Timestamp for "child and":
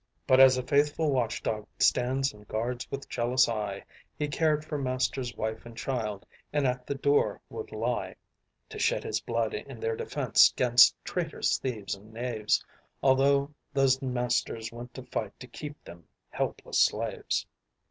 5.77-6.65